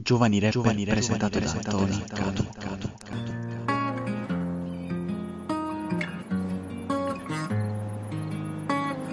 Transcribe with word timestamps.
Giovani 0.00 0.38
Rap 0.38 0.52
Giovani 0.52 0.86
presentato 0.86 1.40
da 1.40 1.50
Tony 1.50 2.04
Cadu. 2.06 2.46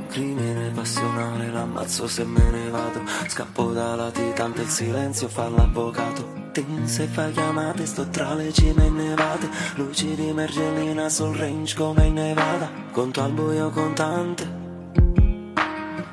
Crimine 0.10 0.70
passionale, 0.70 1.50
l'ammazzo 1.50 2.08
se 2.08 2.24
me 2.24 2.52
ne 2.52 2.70
vado. 2.70 3.02
Scappo 3.28 3.72
da 3.72 3.96
latitante, 3.96 4.62
il 4.62 4.68
silenzio 4.68 5.28
fa 5.28 5.50
l'avvocato. 5.50 6.44
Se 6.84 7.08
fai 7.08 7.32
chiamate, 7.34 7.86
sto 7.88 8.08
tra 8.10 8.36
le 8.36 8.54
cime 8.54 8.86
innevate 8.86 9.50
Luci 9.76 10.14
di 10.14 10.32
mergellina 10.32 11.10
sul 11.10 11.36
range 11.36 11.76
come 11.76 12.06
in 12.06 12.14
Nevada. 12.14 12.70
Conto 12.92 13.22
al 13.22 13.32
buio 13.32 13.72
contante 13.72 14.64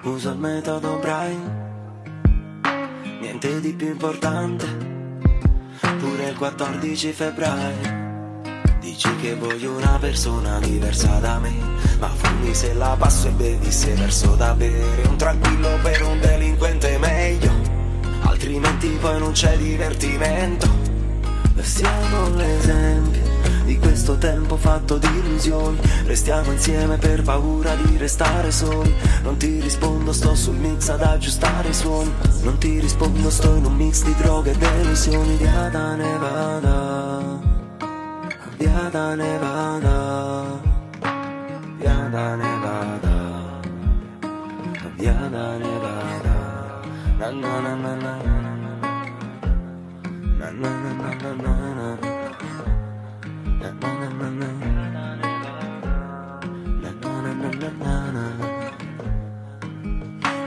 Uso 0.03 0.31
il 0.31 0.39
metodo 0.39 0.99
Brian 0.99 1.62
Niente 3.23 3.61
di 3.61 3.73
più 3.73 3.87
importante. 3.87 4.67
Pure 5.79 6.31
il 6.31 6.37
14 6.37 7.13
febbraio. 7.13 8.41
Dici 8.81 9.15
che 9.21 9.37
voglio 9.37 9.77
una 9.77 9.97
persona 10.01 10.59
diversa 10.59 11.21
da 11.21 11.39
me. 11.39 11.55
Ma 12.01 12.09
fammi 12.09 12.53
se 12.53 12.75
la 12.75 12.97
passo 12.99 13.29
e 13.29 13.31
bevi 13.31 13.71
se 13.71 13.95
verso 13.95 14.35
da 14.35 14.55
bere. 14.55 15.07
Un 15.07 15.17
tranquillo 15.17 15.69
per 15.83 16.03
un 16.03 16.19
delinquente 16.19 16.99
meglio. 16.99 17.53
Altrimenti 18.23 18.89
poi 19.01 19.21
non 19.21 19.31
c'è 19.31 19.57
divertimento. 19.57 20.69
Siamo 21.61 22.29
l'esempio 22.35 23.32
di 23.65 23.79
questo 23.79 24.17
tempo 24.19 24.57
fatto 24.57 24.99
di 24.99 25.07
illusioni 25.07 25.79
Restiamo 26.05 26.53
insieme 26.53 26.97
per 26.99 27.23
paura 27.23 27.75
di 27.77 27.97
restare 27.97 28.51
soli 28.51 28.95
Non 29.23 29.37
ti 29.37 29.61
rispondo, 29.61 30.13
sto 30.13 30.35
sul 30.35 30.57
mix 30.57 30.89
ad 30.89 31.03
aggiustare 31.03 31.69
i 31.69 31.75
suoni 31.75 32.13
Non 32.43 32.59
ti 32.59 32.79
rispondo, 32.81 33.31
sto 33.31 33.55
in 33.55 33.65
un 33.65 33.75
mix 33.75 34.05
di 34.05 34.15
droghe 34.15 34.53
e 34.53 34.57
delusioni 34.57 35.37
Via 35.37 35.69
da 35.71 35.95
Nevada 35.95 37.41
Via 38.59 38.89
da 38.91 39.15
Nevada 39.15 40.61
Via 41.79 42.09
da 42.11 42.35
Nevada 42.35 43.61
Via 44.97 45.29
da 45.31 45.57
Nevada 45.57 46.41
Na 47.19 47.31
na 47.31 47.61
na 47.61 47.75
na 47.75 47.95
na 47.95 48.17
Na 50.39 50.51
na 50.51 50.69
na 50.69 50.93
na 50.93 51.33
na 51.33 51.33
na 51.35 51.97
na 52.01 52.12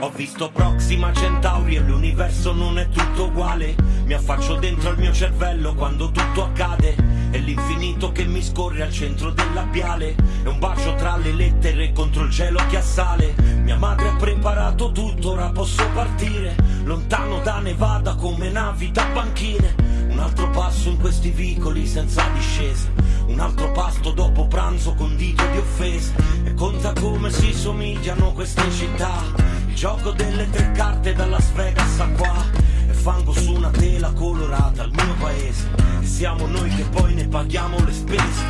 Ho 0.00 0.10
visto 0.10 0.50
Proxima 0.50 1.12
Centauri 1.14 1.76
e 1.76 1.80
l'universo 1.80 2.52
non 2.52 2.78
è 2.78 2.86
tutto 2.90 3.24
uguale. 3.24 3.74
Mi 4.04 4.12
affaccio 4.12 4.56
dentro 4.56 4.90
al 4.90 4.98
mio 4.98 5.12
cervello 5.12 5.74
quando 5.74 6.10
tutto 6.10 6.44
accade. 6.44 6.94
È 7.30 7.38
l'infinito 7.38 8.12
che 8.12 8.24
mi 8.26 8.42
scorre 8.42 8.82
al 8.82 8.92
centro 8.92 9.30
del 9.30 9.52
labiale. 9.54 10.14
È 10.42 10.48
un 10.48 10.58
bacio 10.58 10.94
tra 10.96 11.16
le 11.16 11.32
lettere 11.32 11.92
contro 11.92 12.24
il 12.24 12.30
cielo 12.30 12.60
che 12.68 12.76
assale. 12.76 13.34
Mia 13.62 13.76
madre 13.76 14.08
ha 14.08 14.16
preparato 14.16 14.92
tutto, 14.92 15.30
ora 15.30 15.48
posso 15.50 15.82
partire. 15.94 16.54
Lontano 16.84 17.40
da 17.40 17.60
Nevada 17.60 18.14
come 18.14 18.50
navi 18.50 18.90
da 18.90 19.06
banchine. 19.12 19.74
Un 20.10 20.18
altro 20.18 20.50
passo 20.50 20.90
in 20.90 20.98
questi 20.98 21.30
vicoli 21.30 21.86
senza 21.86 22.28
discesa. 22.34 23.05
Un 23.26 23.40
altro 23.40 23.70
pasto 23.72 24.12
dopo 24.12 24.46
pranzo 24.46 24.94
condito 24.94 25.44
di 25.50 25.58
offese. 25.58 26.14
E 26.44 26.54
conta 26.54 26.92
come 26.92 27.30
si 27.30 27.52
somigliano 27.52 28.32
queste 28.32 28.70
città. 28.70 29.22
Il 29.66 29.74
gioco 29.74 30.12
delle 30.12 30.48
tre 30.50 30.72
carte 30.72 31.12
da 31.12 31.26
Las 31.26 31.50
Vegas 31.52 32.00
a 32.00 32.08
qua. 32.16 32.44
E 32.88 32.92
fango 32.92 33.32
su 33.32 33.52
una 33.52 33.70
tela 33.70 34.12
colorata 34.12 34.82
al 34.82 34.90
mio 34.92 35.14
paese. 35.18 35.68
E 36.00 36.06
siamo 36.06 36.46
noi 36.46 36.70
che 36.70 36.84
poi 36.84 37.14
ne 37.14 37.26
paghiamo 37.26 37.84
le 37.84 37.92
spese. 37.92 38.44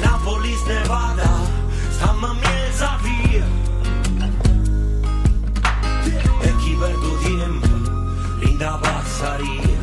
Napoli, 0.00 0.54
Nevada, 0.66 1.30
stamma 1.90 2.32
miesa 2.32 2.98
via. 3.02 3.44
E 6.40 6.56
chi 6.56 6.74
perdo 6.78 7.16
tempo, 7.18 7.66
linda 8.40 8.78
pazzaria. 8.80 9.81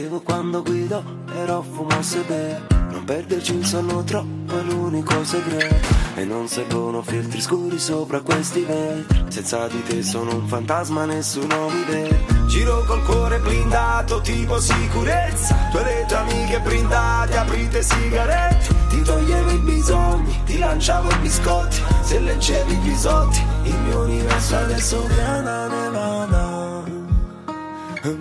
Bevo 0.00 0.20
quando 0.20 0.62
guido, 0.62 1.02
però 1.24 1.60
fumo 1.60 2.02
se 2.02 2.20
bevo. 2.20 2.76
Non 2.90 3.04
perderci 3.04 3.54
il 3.54 3.66
sonno 3.66 4.04
troppo 4.04 4.58
è 4.58 4.62
l'unico 4.62 5.24
segreto. 5.24 5.88
E 6.14 6.24
non 6.24 6.46
servono 6.46 7.02
filtri 7.02 7.40
scuri 7.40 7.78
sopra 7.78 8.20
questi 8.20 8.62
vetri. 8.62 9.24
Senza 9.28 9.66
di 9.66 9.82
te 9.82 10.02
sono 10.02 10.36
un 10.36 10.46
fantasma, 10.46 11.04
nessuno 11.04 11.68
mi 11.68 11.82
vede. 11.84 12.24
Giro 12.46 12.84
col 12.84 13.02
cuore 13.02 13.38
blindato, 13.40 14.20
tipo 14.20 14.60
sicurezza. 14.60 15.56
Tue 15.70 15.82
le 15.82 16.04
tue 16.06 16.16
amiche 16.16 16.60
brindate, 16.60 17.36
aprite 17.36 17.82
sigarette. 17.82 18.74
Ti 18.88 19.02
toglievo 19.02 19.50
i 19.50 19.58
bisogni, 19.58 20.42
ti 20.44 20.58
lanciavo 20.58 21.10
i 21.10 21.18
biscotti. 21.18 21.82
Se 22.02 22.18
leggevi 22.20 22.72
i 22.72 22.76
bisotti, 22.76 23.42
il 23.64 23.78
mio 23.80 24.02
universo 24.02 24.56
adesso 24.56 25.02
piana 25.14 25.66
nevada. 25.66 26.48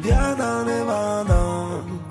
Via 0.01 0.33
da 0.33 0.63
Nevada 0.63 1.36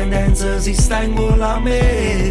dipendenza 0.00 0.58
si 0.58 0.72
sta 0.74 1.02
in 1.02 1.14
gola 1.14 1.54
a 1.54 1.60
me. 1.60 2.30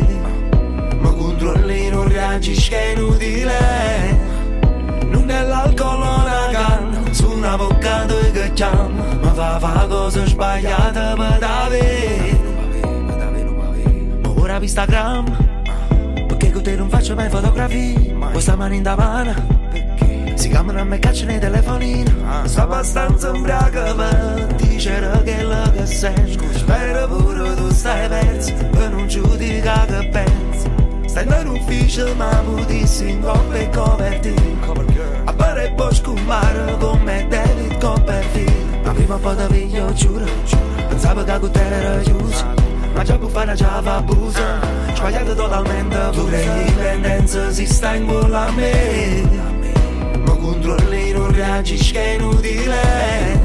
Ma 1.00 1.14
controlli 1.14 1.90
non 1.90 2.08
reagisci 2.08 2.70
che 2.70 2.80
è 2.80 2.98
inutile. 2.98 4.18
Non 5.06 5.30
è 5.30 5.44
l'alcol 5.44 5.98
una 5.98 6.50
canna 6.52 7.02
Su 7.12 7.32
un 7.32 7.44
avvocato 7.44 8.16
che 8.32 8.52
chiama. 8.54 9.04
Ma 9.22 9.34
fa 9.34 9.60
fa 9.60 9.86
cosa 9.88 10.26
sbagliata 10.26 11.14
per 11.16 11.38
davvero 11.38 12.38
Ma 14.22 14.30
ora 14.42 14.60
vi 14.60 14.66
Instagram 14.66 16.26
Perché 16.28 16.52
con 16.52 16.62
te 16.64 16.76
non 16.76 16.90
faccio 16.90 17.16
mai 17.16 17.30
fotografie. 17.30 18.16
Questa 18.32 18.56
mano 18.56 18.74
in 18.74 18.84
davana 18.84 19.60
Si 20.40 20.48
chiamano 20.48 20.80
a 20.80 20.86
me 20.86 21.00
caccia 21.00 21.26
nei 21.26 21.38
telefonini 21.38 22.16
Sto 22.46 22.62
abbastanza 22.62 23.30
ubriaco 23.30 23.94
per 23.94 24.48
dicere 24.56 25.22
che 25.24 25.40
è 25.40 25.44
lo 25.44 25.70
che 25.74 25.86
sento 25.86 26.46
Spero 26.54 27.08
pure 27.10 27.56
tu 27.56 27.70
stai 27.72 28.08
perso 28.08 28.54
Per 28.72 28.90
non 28.90 29.06
giudicare 29.10 30.00
che 30.00 30.08
pensi. 30.08 30.72
Stai 31.08 31.26
in 31.26 31.48
ufficio 31.50 32.16
ma 32.16 32.30
putissimo 32.46 33.10
in 33.10 33.22
coppa 33.22 33.54
e 33.56 33.70
copertina 33.70 34.74
A 35.26 35.34
bere 35.34 35.72
bosco 35.72 36.12
un 36.12 36.24
mare 36.24 36.78
come 36.80 37.28
David 37.28 37.78
Copperfield. 37.78 38.86
Ma 38.86 38.92
prima 38.94 39.16
o 39.16 39.18
poi 39.18 39.36
ti 39.36 39.44
piglio 39.52 39.92
giuro 39.92 40.26
Pensavo 40.88 41.24
che 41.26 41.38
con 41.38 41.52
te 41.52 41.68
era 41.68 42.00
chiuso. 42.00 42.46
Ma 42.94 43.04
già 43.04 43.20
fare 43.28 43.56
già 43.56 43.82
fa 43.82 43.96
abuso 43.98 44.42
Sbagliato 44.94 45.36
totalmente 45.36 45.98
Pure 46.14 46.46
l'indipendenza 46.46 47.52
si 47.52 47.66
sta 47.66 47.94
in 47.96 48.06
culo 48.06 48.38
a 48.38 48.52
me 48.52 49.59
Ma 50.30 50.36
controlli 50.36 51.12
non 51.12 51.32
reagisci 51.32 51.92
che 51.92 52.04
è 52.04 52.14
inutile 52.14 53.42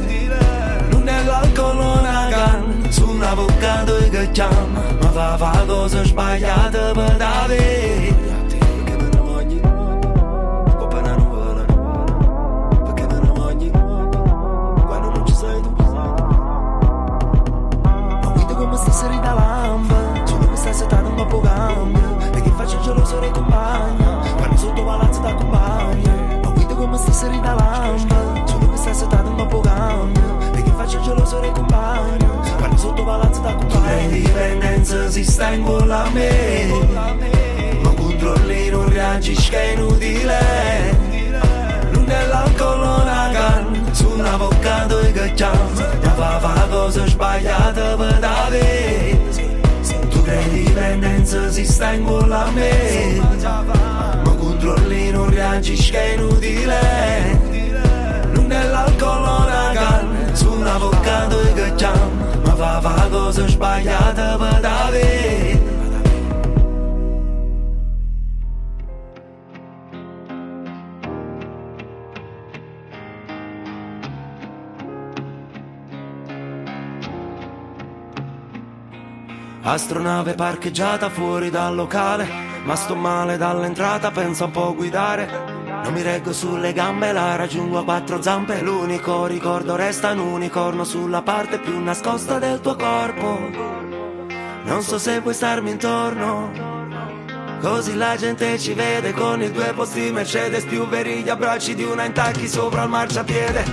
non 0.91 1.09
è 1.09 1.25
l'alcol 1.25 1.79
o 1.79 1.99
una 1.99 2.27
canna 2.29 2.91
Su 2.91 3.09
un 3.09 3.23
avvocato 3.23 3.97
che 4.11 4.31
chiama 4.33 4.83
Ma 5.01 5.11
fa 5.11 5.37
fa 5.39 5.65
cosa 5.67 6.05
sbagliata 6.05 6.93
per 6.93 7.17
davvero 7.17 8.34
si 35.09 35.25
sta 35.25 35.51
in 35.51 35.63
gola 35.63 36.05
a 36.05 36.11
me 36.11 36.67
Ma 37.83 37.91
controlli 37.91 38.71
non 38.71 38.89
reagisci 38.89 39.51
che 39.51 39.61
è 39.61 39.73
inutile 39.73 40.97
Non 41.93 42.05
è 42.09 42.27
l'alcol 42.27 42.81
una 42.81 43.31
canna 43.33 43.93
Su 43.93 44.09
un 44.09 44.25
avvocato 44.25 45.01
e 45.01 45.13
cacciamo 45.13 45.71
Ma 46.03 46.11
fa 46.11 46.39
fa 46.39 46.67
cosa 46.71 47.07
sbagliata 47.07 47.97
per 47.97 48.19
davvero 48.19 49.19
Tu 50.11 50.23
prendi 50.23 50.65
dipendenza 50.65 51.51
si 51.51 51.65
sta 51.65 51.93
in 51.93 52.05
gola 52.05 52.45
a 52.45 52.51
me 52.51 53.21
Ma 53.43 54.35
controlli 54.39 55.11
non 55.11 55.31
reagisci 55.31 55.91
che 55.91 56.01
è 56.01 56.15
inutile 56.15 57.34
fa 62.57 62.81
fa 62.81 63.09
cosa 63.09 63.47
sbagliata 63.47 64.37
per 64.37 64.61
davvero 64.61 65.73
Astronave 79.67 80.35
parcheggiata 80.35 81.09
fuori 81.09 81.49
dal 81.49 81.75
locale 81.75 82.29
Ma 82.65 82.77
sto 82.77 82.95
male 82.95 83.39
dall'entrata, 83.39 84.11
penso 84.11 84.45
un 84.45 84.51
po' 84.51 84.75
guidare 84.75 85.54
Non 85.85 85.93
mi 85.93 86.01
reggo 86.01 86.33
sulle 86.33 86.73
gambe, 86.73 87.13
la 87.13 87.37
raggiungo 87.37 87.79
a 87.79 87.85
quattro 87.85 88.23
zampe. 88.23 88.63
L'unico 88.63 89.27
ricordo 89.27 89.77
resta 89.77 90.13
un 90.13 90.21
unicorno 90.21 90.83
sulla 90.83 91.21
parte 91.21 91.59
più 91.59 91.79
nascosta 91.79 92.39
del 92.39 92.63
tuo 92.63 92.75
corpo. 92.75 93.39
Non 94.65 94.81
so 94.81 94.97
se 94.99 95.21
puoi 95.21 95.35
starmi 95.35 95.71
intorno 95.71 96.74
Così 97.65 97.97
la 97.97 98.15
gente 98.15 98.59
ci 98.59 98.75
vede 98.75 99.13
con 99.13 99.41
i 99.41 99.51
due 99.51 99.73
posti 99.73 100.11
Mercedes 100.13 100.65
più 100.65 100.87
veri 100.87 101.23
gli 101.23 101.31
abbracci 101.31 101.75
di 101.75 101.83
una 101.83 102.05
intacchi 102.05 102.47
sopra 102.47 102.83
il 102.83 102.91
marciapiede. 102.91 103.65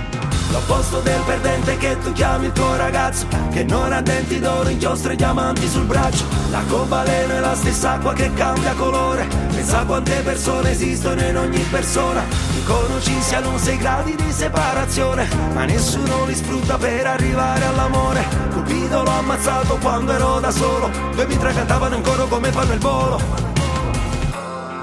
L'opposto 0.50 1.00
del 1.00 1.20
perdente 1.26 1.76
che 1.76 1.98
tu 1.98 2.10
chiami 2.12 2.46
il 2.46 2.52
tuo 2.52 2.74
ragazzo 2.76 3.26
Che 3.50 3.64
non 3.64 3.92
ha 3.92 4.00
denti 4.00 4.38
d'oro, 4.38 4.70
inchiostri 4.70 5.12
e 5.12 5.16
diamanti 5.16 5.68
sul 5.68 5.84
braccio. 5.84 6.24
L'arcobaleno 6.50 7.34
è 7.34 7.40
la 7.40 7.54
stessa 7.54 7.92
acqua 7.92 8.14
che 8.14 8.32
cambia 8.32 8.72
colore. 8.72 9.26
Pensa 9.50 9.84
quante 9.84 10.22
persone 10.22 10.70
esistono 10.70 11.20
in 11.20 11.36
ogni 11.36 11.62
persona. 11.70 12.24
Dicono 12.54 12.98
ci 12.98 13.20
siano 13.20 13.58
sei 13.58 13.76
gradi 13.76 14.16
di 14.16 14.32
separazione 14.32 15.28
Ma 15.52 15.66
nessuno 15.66 16.24
li 16.24 16.34
sfrutta 16.34 16.78
per 16.78 17.08
arrivare 17.08 17.66
all'amore. 17.66 18.24
Colpito 18.52 19.02
l'ho 19.02 19.10
ammazzato 19.10 19.76
quando 19.76 20.12
ero 20.12 20.40
da 20.40 20.50
solo. 20.50 20.90
Due 21.14 21.26
mitra 21.26 21.52
cantavano 21.52 21.96
in 21.96 22.02
coro 22.02 22.26
come 22.26 22.50
fanno 22.50 22.72
il 22.72 22.80
volo 22.80 23.51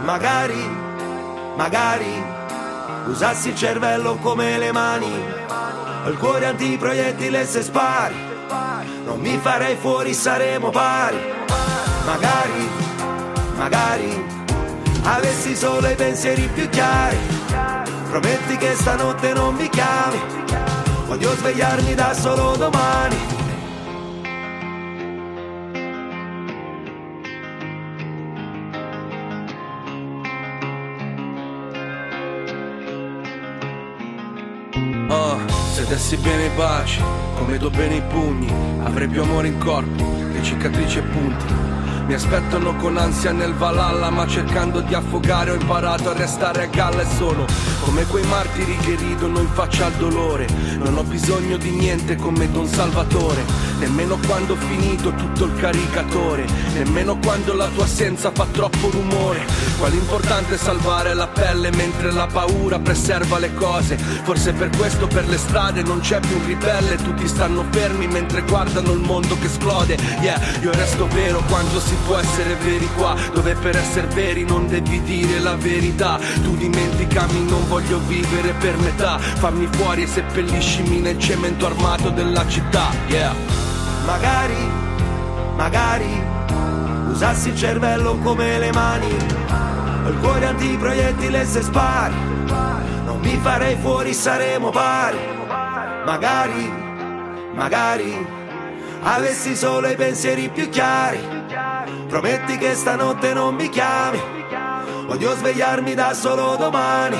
Magari, 0.03 0.77
magari 1.55 2.37
Usassi 3.07 3.49
il 3.49 3.55
cervello 3.55 4.17
come 4.17 4.57
le 4.57 4.71
mani. 4.71 5.11
Il 6.05 6.17
cuore 6.17 6.45
antiproiettile 6.45 7.45
se 7.45 7.63
spari. 7.63 8.15
Non 9.03 9.19
mi 9.19 9.37
farei 9.37 9.75
fuori, 9.77 10.13
saremo 10.13 10.69
pari. 10.69 11.17
Magari, 12.05 12.69
magari 13.57 14.37
Avessi 15.03 15.55
solo 15.55 15.87
i 15.87 15.95
pensieri 15.95 16.47
più 16.53 16.69
chiari. 16.69 17.17
Prometti 18.09 18.57
che 18.57 18.75
stanotte 18.75 19.33
non 19.33 19.55
mi 19.55 19.67
chiami. 19.69 20.19
Voglio 21.07 21.35
svegliarmi 21.35 21.95
da 21.95 22.13
solo 22.13 22.55
domani 22.55 23.17
dessi 35.89 36.18
bene 36.18 36.45
i 36.45 36.50
baci, 36.56 37.01
come 37.36 37.57
do 37.57 37.71
bene 37.71 37.95
i 37.95 38.01
pugni, 38.03 38.47
avrei 38.83 39.07
più 39.07 39.24
amore 39.24 39.47
in 39.47 39.57
corpo, 39.57 40.06
che 40.31 40.44
cicatrici 40.44 41.00
e 41.00 41.01
punti. 41.01 41.78
Mi 42.09 42.15
aspettano 42.15 42.75
con 42.77 42.97
ansia 42.97 43.31
nel 43.31 43.53
Valhalla, 43.53 44.09
ma 44.09 44.25
cercando 44.25 44.81
di 44.81 44.95
affogare 44.95 45.51
ho 45.51 45.53
imparato 45.53 46.09
a 46.09 46.13
restare 46.13 46.63
a 46.63 46.65
galla 46.65 47.03
e 47.03 47.07
sono 47.15 47.45
come 47.81 48.03
quei 48.06 48.25
martiri 48.25 48.75
che 48.77 48.95
ridono 48.95 49.39
in 49.39 49.47
faccia 49.50 49.85
al 49.85 49.91
dolore. 49.94 50.47
Non 50.79 50.97
ho 50.97 51.03
bisogno 51.03 51.57
di 51.57 51.69
niente 51.69 52.15
come 52.15 52.51
Don 52.51 52.65
Salvatore, 52.65 53.44
nemmeno 53.77 54.17
quando 54.25 54.53
ho 54.53 54.56
finito 54.56 55.13
tutto 55.13 55.45
il 55.45 55.56
caricatore, 55.59 56.47
nemmeno 56.73 57.15
quando 57.23 57.53
la 57.53 57.67
tua 57.67 57.83
assenza 57.83 58.31
fa 58.31 58.47
troppo 58.51 58.89
rumore. 58.89 59.45
Qual 59.77 59.91
l'importante 59.91 60.56
è 60.56 60.57
salvare 60.57 61.13
la 61.13 61.27
pelle 61.27 61.69
mentre 61.71 62.11
la 62.11 62.25
paura 62.25 62.79
preserva 62.79 63.38
le 63.38 63.53
cose. 63.53 63.97
Forse 63.97 64.51
per 64.53 64.69
questo 64.75 65.06
per 65.06 65.27
le 65.27 65.38
strade 65.38 65.83
non 65.83 66.00
c'è 66.00 66.19
più 66.19 66.38
un 66.38 66.45
ribelle, 66.47 66.95
tutti 66.95 67.27
stanno 67.27 67.63
fermi 67.69 68.07
mentre 68.07 68.41
guardano 68.41 68.94
il 68.94 69.00
mondo 69.00 69.38
che 69.39 69.45
esplode. 69.45 69.95
Yeah, 70.21 70.41
io 70.61 70.71
resto 70.71 71.07
vero 71.07 71.44
quando 71.47 71.79
si 71.79 71.97
può 72.05 72.17
essere 72.17 72.55
veri 72.55 72.87
qua, 72.95 73.15
dove 73.33 73.55
per 73.55 73.75
essere 73.75 74.07
veri 74.07 74.43
non 74.43 74.67
devi 74.67 75.01
dire 75.03 75.39
la 75.39 75.55
verità. 75.55 76.19
Tu 76.41 76.55
dimenticami, 76.55 77.45
non 77.45 77.67
voglio 77.67 77.99
vivere 78.07 78.53
per 78.53 78.77
metà. 78.77 79.17
Fammi 79.17 79.67
fuori 79.71 80.03
e 80.03 80.07
seppelliscimi 80.07 80.99
nel 80.99 81.19
cemento 81.19 81.65
armato 81.65 82.09
della 82.09 82.47
città. 82.47 82.89
Yeah. 83.07 83.33
Magari, 84.05 84.71
magari 85.55 86.37
Usassi 87.11 87.49
il 87.49 87.57
cervello 87.57 88.17
come 88.19 88.59
le 88.59 88.71
mani 88.71 89.37
il 90.07 90.17
cuore 90.21 90.45
antiproiettile 90.45 91.45
se 91.45 91.61
spari 91.61 92.15
Non 93.03 93.19
mi 93.21 93.37
farei 93.37 93.75
fuori, 93.75 94.13
saremo 94.13 94.69
pari 94.69 95.19
Magari, 96.05 96.73
magari 97.53 98.27
Avessi 99.01 99.55
solo 99.55 99.87
i 99.87 99.95
pensieri 99.95 100.49
più 100.49 100.69
chiari 100.69 101.38
Prometti 102.07 102.57
che 102.57 102.74
stanotte 102.74 103.33
non 103.33 103.56
mi 103.56 103.69
chiami. 103.69 104.19
Voglio 105.06 105.36
svegliarmi 105.36 105.94
da 105.94 106.13
solo 106.13 106.56
domani. 106.56 107.18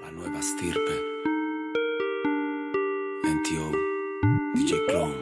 La 0.00 0.10
nuova 0.10 0.40
stirpe. 0.40 1.02
NTO, 3.24 3.70
DJ 4.54 4.84
Clone. 4.86 5.16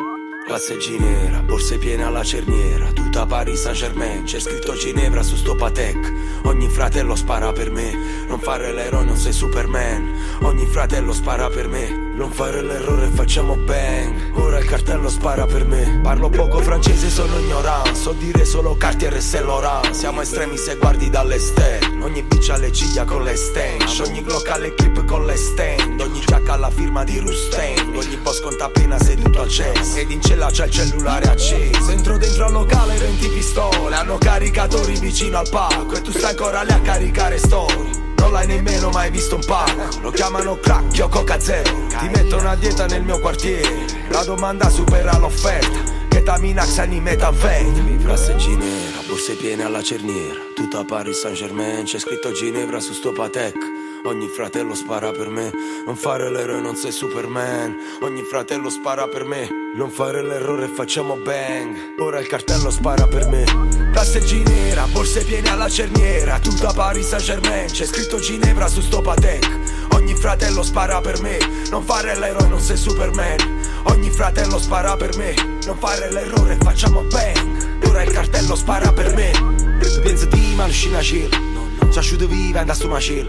Classe 0.47 0.79
Ginevra, 0.79 1.41
borse 1.41 1.79
piene 1.79 2.05
alla 2.05 2.23
cerniera. 2.23 2.93
Tutta 2.93 3.27
Paris 3.27 3.61
Saint 3.61 3.77
Germain, 3.77 4.25
c'è 4.25 4.39
scritto 4.39 4.75
Ginevra 4.75 5.23
su 5.23 5.35
sto 5.37 5.55
Patek. 5.55 6.13
Ogni 6.45 6.69
fratello 6.69 7.15
spara 7.15 7.53
per 7.53 7.71
me. 7.71 8.25
Non 8.27 8.39
fare 8.39 8.73
l'eroe, 8.73 9.05
non 9.05 9.17
sei 9.17 9.33
Superman. 9.33 10.39
Ogni 10.43 10.67
fratello 10.67 11.13
spara 11.13 11.49
per 11.49 11.69
me 11.69 12.06
non 12.17 12.31
fare 12.31 12.63
l'errore, 12.63 13.09
facciamo 13.09 13.55
bang. 13.57 14.35
Ora 14.39 14.59
il 14.59 14.65
cartello 14.65 15.09
spara 15.09 15.47
per 15.47 15.67
me. 15.67 16.01
Parlo 16.03 16.29
poco 16.29 16.59
francese, 16.61 17.11
sono 17.11 17.39
ignorante 17.39 17.95
So 17.95 18.13
dire 18.13 18.45
solo 18.45 18.77
Cartier 18.77 19.15
e 19.15 19.21
Saint 19.21 19.91
Siamo 19.91 20.21
estremi 20.21 20.57
se 20.57 20.77
guardi 20.77 21.11
dall'esterno 21.11 22.05
Ogni 22.05 22.23
bitch 22.23 22.51
ha 22.51 22.57
le 22.57 22.73
ciglia 22.73 23.05
con 23.05 23.23
le 23.23 23.35
stench 23.37 24.03
Ogni 24.07 24.23
glock 24.23 24.49
ha 24.51 24.57
le 24.59 24.75
clip 24.75 25.05
con 25.05 25.27
le 25.27 25.37
stand. 25.37 26.01
Ogni 26.01 26.21
giacca 26.25 26.55
ha 26.55 26.57
la 26.57 26.71
firma 26.71 27.05
di 27.05 27.19
Rustain 27.19 27.95
Ogni 27.97 28.17
boss 28.17 28.41
conta 28.41 28.67
appena 28.67 28.99
seduto 28.99 29.41
al 29.41 29.49
chess. 29.49 29.97
Ed 29.97 30.11
in 30.11 30.21
cella 30.21 30.47
c'è 30.51 30.67
il 30.67 30.71
cellulare 30.71 31.29
acceso 31.29 31.91
Entro 31.91 32.19
dentro 32.19 32.47
al 32.47 32.53
locale 32.53 32.97
20 32.97 33.29
pistole. 33.29 33.95
Hanno 33.95 34.19
caricatori 34.19 34.97
vicino 34.99 35.39
al 35.39 35.49
palco. 35.51 35.97
E 35.97 36.01
tu 36.03 36.11
stai 36.11 36.31
ancora 36.31 36.63
lì 36.63 36.73
a 36.73 36.81
caricare 36.81 37.39
storie 37.39 38.06
non 38.27 38.33
l'hai 38.33 38.47
nemmeno 38.47 38.91
mai 38.91 39.11
visto 39.11 39.37
un 39.37 39.45
pacco 39.45 40.01
Lo 40.01 40.11
chiamano 40.11 40.59
crack 40.59 40.99
o 41.03 41.09
coca 41.09 41.39
zero. 41.39 41.87
Ti 41.87 42.09
mettono 42.09 42.49
a 42.49 42.57
dieta 42.57 42.87
nel 42.87 43.03
mio 43.03 43.21
quartiere. 43.21 43.87
La 44.09 44.25
domanda 44.25 44.69
supera 44.69 45.17
l'offerta. 45.19 45.95
Ketaminax 46.09 46.79
anni 46.79 47.01
metanfetamine 47.01 48.03
Classe 48.03 48.37
Ginevra, 48.37 49.03
borse 49.07 49.35
piene 49.35 49.65
alla 49.65 49.83
cerniera. 49.83 50.41
Tutta 50.55 50.85
Paris 50.85 51.21
Saint 51.21 51.37
Germain 51.37 51.85
C'è 51.85 51.99
scritto 51.99 52.33
Ginevra 52.33 52.81
su 52.81 52.93
sto 52.95 53.13
Patek 53.13 53.76
Ogni 54.07 54.29
fratello 54.29 54.77
spara 54.77 55.11
per 55.11 55.29
me. 55.29 55.51
Non 55.85 55.97
fare 55.97 56.31
l'eroe, 56.31 56.61
non 56.61 56.77
sei 56.77 56.93
Superman. 56.93 57.75
Ogni 58.03 58.23
fratello 58.23 58.71
spara 58.71 59.09
per 59.09 59.25
me. 59.25 59.49
Non 59.75 59.91
fare 59.91 60.23
l'errore, 60.23 60.69
facciamo 60.69 61.17
bang. 61.17 61.77
Ora 61.99 62.21
il 62.21 62.29
cartello 62.29 62.71
spara 62.71 63.09
per 63.09 63.27
me. 63.27 63.45
Classe 63.91 64.21
Ginevra, 64.21 64.87
borse 64.93 65.25
piene 65.25 65.51
alla 65.51 65.69
cerniera. 65.69 66.39
Tutta 66.39 66.73
Paris 66.73 67.09
Saint 67.09 67.25
Germain 67.25 67.67
C'è 67.67 67.85
scritto 67.85 68.21
Ginevra 68.21 68.69
su 68.69 68.81
sto 68.81 69.01
Patek. 69.01 69.89
Ogni 69.95 70.15
fratello 70.15 70.63
spara 70.63 71.01
per 71.01 71.21
me. 71.21 71.39
Non 71.71 71.83
fare 71.83 72.17
l'eroe, 72.17 72.47
non 72.47 72.61
sei 72.61 72.77
Superman. 72.77 73.39
Ogni 73.87 74.11
fratello 74.11 74.61
spara 74.61 74.95
per 74.97 75.17
me. 75.17 75.35
Non 75.65 75.77
fare 75.79 76.13
l'errore, 76.13 76.57
facciamo 76.63 77.03
bang. 77.03 77.85
Ora 77.89 78.05
il 78.05 78.13
cartello 78.13 78.55
spara 78.55 78.93
per 78.93 79.13
me. 79.17 79.33
Tu 79.33 80.01
pensi 80.01 80.29
di 80.29 80.55
mal 80.55 80.71
scina 80.71 81.03
cielo 81.03 81.56
Ci 81.91 81.99
asciuto 81.99 82.27
viva 82.27 82.65
e 82.65 82.75
sto 82.75 82.89
macello 82.89 83.29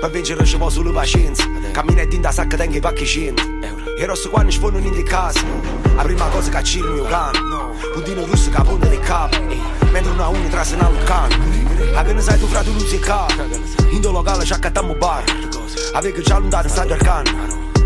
Per 0.00 0.10
vincere 0.10 0.44
ci 0.44 0.56
vuole 0.56 0.72
solo 0.72 0.92
pazienza 0.92 1.44
Camminetti 1.72 2.16
in 2.16 2.22
da 2.22 2.30
sacca 2.32 2.56
tengo 2.56 2.76
i 2.76 2.80
pacchi 2.80 3.06
100 3.06 3.42
E 3.98 4.06
rosso 4.06 4.30
quando 4.30 4.50
sfondo 4.50 4.78
in 4.78 4.92
di 4.92 5.02
casa 5.02 5.40
La 5.94 6.02
prima 6.02 6.26
cosa 6.28 6.50
che 6.50 6.56
acciro 6.56 6.88
il 6.88 6.92
mio 6.94 7.04
cane 7.04 7.38
Pudino 7.92 8.24
russo 8.24 8.50
che 8.50 8.62
ponte 8.62 8.88
del 8.88 9.00
capo 9.00 9.38
Mentre 9.90 10.12
una 10.12 10.28
unica 10.28 10.48
trase 10.50 10.74
una 10.74 10.88
lucana 10.88 11.36
A 11.94 12.02
che 12.02 12.12
ne 12.12 12.20
sai 12.20 12.38
tu 12.38 12.46
frate 12.46 12.70
luce 12.70 12.96
e 12.96 12.98
capo 12.98 13.42
In 13.90 14.00
do 14.00 14.10
locale 14.10 14.44
ci 14.44 14.52
accattiamo 14.52 14.94
bar 14.94 15.24
Avevo 15.94 16.20
già 16.20 16.38
lundato 16.38 16.66
in 16.66 16.72
stadio 16.72 16.94
al 16.94 17.00
cane 17.00 17.30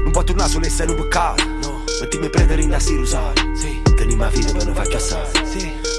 Non 0.03 0.11
può 0.11 0.25
tornare 0.25 0.51
sull'essere 0.51 0.91
un 0.91 0.97
peccato 0.97 1.83
Mettimi 2.01 2.27
a 2.27 2.31
prendere 2.31 2.63
in 2.63 2.71
da 2.71 2.77
usare 2.77 3.53
Teni 3.95 4.17
ma 4.17 4.31
fide 4.31 4.53
per 4.53 4.65
non 4.65 4.75
faccio 4.75 4.97
assare 4.97 5.31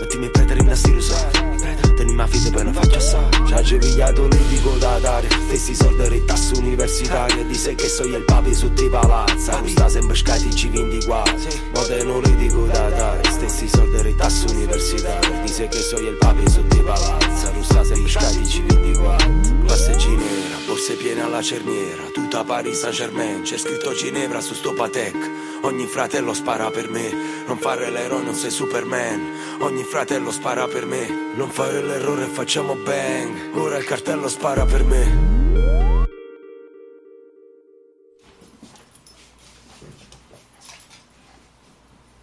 Mettimi 0.01 0.25
a 0.25 0.29
prendere 0.29 0.59
in 0.59 0.65
da 0.65 0.73
usare 0.73 1.30
Teni 1.30 1.30
Ci 4.01 4.07
ha 4.07 4.80
dare. 5.01 5.27
Stessi 5.29 5.75
soldi 5.75 6.15
e 6.15 6.25
tasse 6.25 6.53
universitarie. 6.57 7.45
Dice 7.45 7.75
che 7.75 7.89
so 7.89 8.05
io 8.05 8.17
il 8.17 8.23
papi 8.23 8.53
su 8.53 8.71
ti 8.73 8.87
palazza. 8.87 9.59
Non 9.59 9.67
sta 9.67 9.89
sempre 9.89 10.15
scati 10.15 10.55
ci 10.55 10.69
vindi 10.69 11.03
qua. 11.03 11.23
Ma 11.73 11.81
te 11.85 12.03
non 12.03 12.21
l'edico 12.21 12.65
da 12.67 12.89
dare. 12.89 13.21
Stessi 13.29 13.67
soldi 13.67 14.07
e 14.07 14.15
tasse 14.15 14.45
universitarie. 14.49 15.41
Dice 15.41 15.67
che 15.67 15.79
so 15.79 15.99
io 15.99 16.11
il 16.11 16.17
papi 16.17 16.49
su 16.49 16.65
ti 16.67 16.79
palazza. 16.79 17.51
Non 17.51 17.63
sta 17.63 17.83
sempre 17.83 18.11
vindi 18.67 18.97
qua. 18.97 19.17
Classe 19.65 19.95
ginera, 19.97 20.57
borse 20.65 20.93
piene 20.95 21.23
alla 21.23 21.41
cerniera. 21.41 22.03
Tutta 22.13 22.43
Paris 22.43 22.79
Saint 22.79 22.95
Germain 22.95 23.41
C'è 23.41 23.57
scritto 23.57 23.93
Ginevra 23.93 24.39
su 24.41 24.53
sto 24.53 24.73
Patek. 24.73 25.29
Ogni 25.63 25.85
fratello 25.85 26.33
spara 26.33 26.69
per 26.71 26.89
me. 26.89 27.09
Non 27.45 27.57
fare 27.57 27.89
l'eroe 27.89 28.23
non 28.23 28.35
sei 28.35 28.51
Superman. 28.51 29.59
Ogni 29.59 29.83
fratello 29.83 30.31
spara 30.31 30.67
per 30.67 30.85
me. 30.85 31.31
Non 31.35 31.49
fare 31.49 31.81
l'errore 31.81 32.25
facciamo 32.25 32.75
bang. 32.75 33.55
Ora 33.55 33.77
il 33.77 33.85
cartello 33.85 34.27
spara 34.27 34.65
per 34.65 34.83
me 34.83 34.90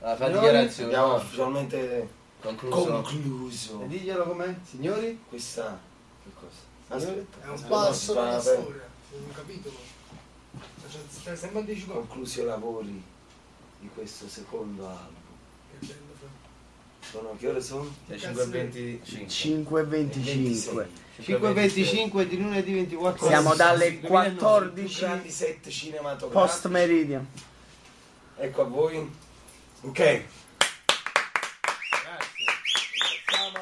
La 0.00 0.16
fa 0.16 0.28
dichiarazione. 0.28 0.94
Abbiamo 0.94 1.14
ufficialmente 1.16 2.08
Concluso. 2.40 2.84
concluso 3.02 3.82
E 3.82 3.88
diglielo 3.88 4.25
com'è, 4.25 4.54
signori? 4.62 5.20
questa 5.28 5.78
che 6.22 6.30
cosa? 6.34 6.96
Aspetta, 6.96 7.44
È 7.44 7.48
un 7.48 7.64
passo 7.66 8.14
bene. 8.14 8.40
storia, 8.40 8.88
un 9.10 9.32
capitolo. 9.34 9.75
Cioè, 10.88 11.00
stai 11.08 11.37
sempre 11.37 11.60
anticipato. 11.60 11.98
Conclusi 12.00 12.40
i 12.40 12.44
lavori 12.44 13.02
di 13.80 13.88
questo 13.92 14.28
secondo 14.28 14.87
album. 14.87 15.14
Che 15.78 15.87
bello, 15.87 16.14
fra. 16.18 16.28
Sono 17.10 17.34
che 17.38 17.48
ore 17.48 17.60
sono? 17.62 17.94
Le 18.06 18.16
5.25. 18.16 19.26
5.25. 19.26 19.78
26. 19.78 20.86
5.25 21.20 22.22
di 22.28 22.36
lunedì 22.38 22.74
24. 22.74 23.26
Siamo 23.26 23.54
dalle 23.54 23.92
Più 23.92 24.06
14 24.08 25.00
grandi 25.00 25.30
set 25.30 25.66
cinematografici. 25.68 26.52
post 26.52 26.66
meridian. 26.68 27.26
Ecco 28.36 28.60
a 28.60 28.64
voi. 28.64 29.10
Ok. 29.80 29.98
Iniziamo 29.98 30.26
a 33.56 33.60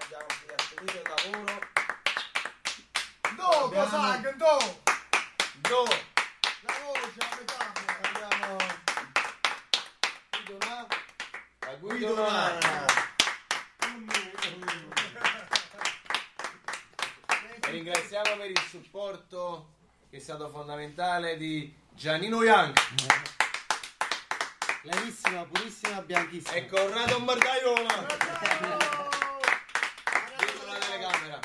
abbiamo 0.00 0.26
finito 0.74 0.96
il 0.96 1.02
lavoro. 1.32 1.58
No, 3.36 3.48
Abbiamo- 3.66 3.88
cosa? 3.90 4.20
Che 4.20 4.34
no? 4.38 4.56
Do. 5.60 5.82
La 6.62 6.72
voce, 6.84 7.18
la 7.18 7.28
metafora. 7.38 7.92
Abbiamo 8.02 8.56
Guido 10.30 10.56
là. 10.66 10.80
la 11.60 11.67
Guido 11.80 12.14
Nana. 12.14 12.86
E 17.60 17.70
ringraziamo 17.70 18.36
per 18.36 18.50
il 18.50 18.60
supporto 18.68 19.74
che 20.10 20.16
è 20.16 20.20
stato 20.20 20.48
fondamentale 20.48 21.36
di 21.36 21.72
Giannino 21.90 22.42
Young 22.42 22.72
Bravissima, 24.82 25.44
purissima, 25.44 26.00
bianchissima. 26.02 26.56
e 26.56 26.66
Corrado 26.66 27.20
Bardaiona. 27.20 28.06
Dietro 30.38 30.66
la 30.66 30.78
telecamera. 30.78 31.40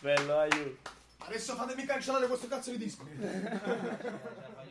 Bello, 0.00 0.38
aiuto. 0.38 0.90
Adesso 1.18 1.54
fatemi 1.54 1.84
cancellare 1.84 2.26
questo 2.26 2.48
cazzo 2.48 2.70
di 2.72 2.78
disco. 2.78 3.06